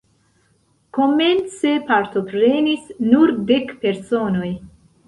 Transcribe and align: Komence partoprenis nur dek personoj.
Komence 0.99 1.75
partoprenis 1.91 2.91
nur 3.13 3.37
dek 3.53 3.79
personoj. 3.87 4.53